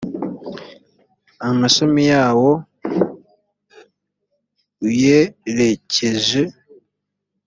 [1.49, 2.51] amashami yawo
[4.89, 6.41] uyerekeje